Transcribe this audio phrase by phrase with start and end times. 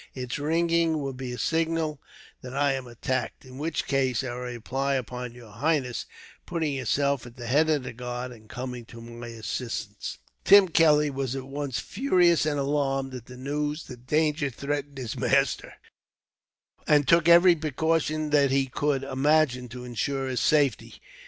[0.15, 2.01] Its ringing will be a signal
[2.41, 6.07] that I am attacked, in which case I rely upon your highness
[6.47, 11.11] putting yourself at the head of the guard, and coming to my assistance." Tim Kelly
[11.11, 15.73] was at once furious and alarmed, at the news that danger threatened his master,
[16.87, 20.99] and took every precaution that he could imagine to ensure his safety.